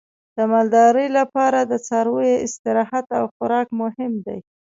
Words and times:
د 0.37 0.39
مالدارۍ 0.51 1.07
لپاره 1.19 1.59
د 1.63 1.73
څارویو 1.87 2.41
استراحت 2.45 3.07
او 3.19 3.25
خوراک 3.35 3.67
مهم 3.81 4.13
دی. 4.25 4.39